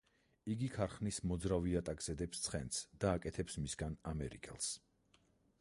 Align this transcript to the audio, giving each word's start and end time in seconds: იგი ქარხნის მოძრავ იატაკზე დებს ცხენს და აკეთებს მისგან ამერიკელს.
იგი 0.53 0.69
ქარხნის 0.77 1.19
მოძრავ 1.31 1.67
იატაკზე 1.73 2.17
დებს 2.23 2.43
ცხენს 2.47 2.81
და 3.05 3.15
აკეთებს 3.19 3.61
მისგან 3.67 4.03
ამერიკელს. 4.15 4.73